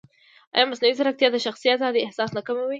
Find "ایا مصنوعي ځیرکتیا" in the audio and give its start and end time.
0.55-1.29